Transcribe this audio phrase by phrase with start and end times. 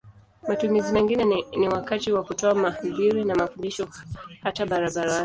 [0.47, 1.25] Matumizi mengine
[1.57, 3.87] ni wakati wa kutoa mahubiri na mafundisho
[4.43, 5.19] hata barabarani.